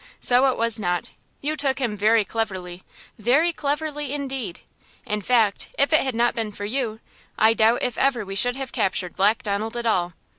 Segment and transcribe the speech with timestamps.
[0.19, 1.11] so it was not!
[1.43, 2.83] You took him very cleverly!
[3.19, 4.61] Very cleverly, indeed!
[5.05, 6.99] In fact, if it had not been for you,
[7.37, 10.13] I doubt if ever we should have captured Black Donald at all.